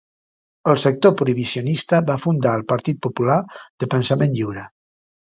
El 0.71 0.77
sector 0.83 1.11
prohibicionista 1.19 1.99
va 2.07 2.15
fundar 2.23 2.53
el 2.61 2.63
Partit 2.73 2.99
Popular 3.07 3.37
de 3.85 3.91
Pensament 3.93 4.35
Lliure. 4.41 4.65